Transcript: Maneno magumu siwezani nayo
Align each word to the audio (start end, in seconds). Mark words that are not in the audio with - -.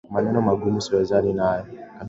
Maneno 0.13 0.41
magumu 0.47 0.77
siwezani 0.81 1.31
nayo 1.39 1.65